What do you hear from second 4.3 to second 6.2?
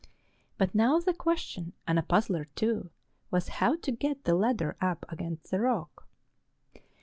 ladder up against the rock.